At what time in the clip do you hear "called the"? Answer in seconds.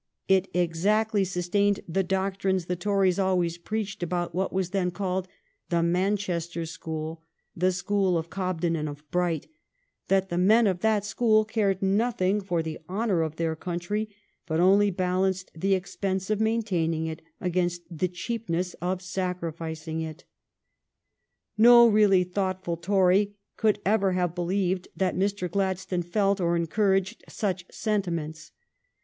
4.89-5.83